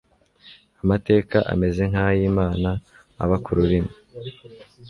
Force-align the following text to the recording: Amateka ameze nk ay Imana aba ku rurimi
Amateka 0.81 1.37
ameze 1.53 1.81
nk 1.91 1.97
ay 2.05 2.19
Imana 2.29 2.69
aba 3.23 3.37
ku 3.43 3.49
rurimi 3.57 3.93